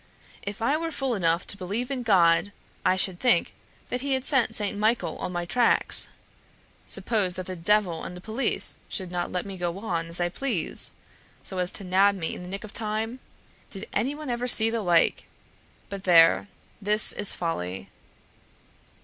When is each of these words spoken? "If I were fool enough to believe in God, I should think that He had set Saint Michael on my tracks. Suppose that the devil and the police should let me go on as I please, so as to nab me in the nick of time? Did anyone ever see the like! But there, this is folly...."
"If 0.41 0.63
I 0.63 0.77
were 0.77 0.89
fool 0.91 1.13
enough 1.13 1.45
to 1.45 1.55
believe 1.55 1.91
in 1.91 2.01
God, 2.01 2.51
I 2.83 2.95
should 2.95 3.19
think 3.19 3.53
that 3.89 4.01
He 4.01 4.13
had 4.13 4.25
set 4.25 4.55
Saint 4.55 4.75
Michael 4.79 5.15
on 5.19 5.31
my 5.31 5.45
tracks. 5.45 6.09
Suppose 6.87 7.35
that 7.35 7.45
the 7.45 7.55
devil 7.55 8.03
and 8.03 8.17
the 8.17 8.19
police 8.19 8.77
should 8.89 9.11
let 9.11 9.45
me 9.45 9.57
go 9.57 9.77
on 9.77 10.07
as 10.07 10.19
I 10.19 10.29
please, 10.29 10.93
so 11.43 11.59
as 11.59 11.71
to 11.73 11.83
nab 11.83 12.15
me 12.15 12.33
in 12.33 12.41
the 12.41 12.49
nick 12.49 12.63
of 12.63 12.73
time? 12.73 13.19
Did 13.69 13.87
anyone 13.93 14.31
ever 14.31 14.47
see 14.47 14.71
the 14.71 14.81
like! 14.81 15.25
But 15.87 16.05
there, 16.05 16.47
this 16.81 17.11
is 17.13 17.31
folly...." 17.31 17.91